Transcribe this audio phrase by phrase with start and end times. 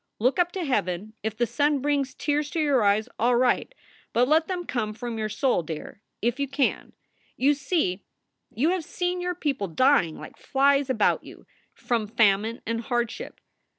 [0.17, 3.71] Look up to heaven; if the sun brings tears to your eyes, all right,
[4.13, 6.93] but let them come from your soul, dear, if you can.
[7.37, 8.03] You see,
[8.49, 11.45] you have seen your people dying like flies about you,
[11.75, 13.39] from famine and hardship.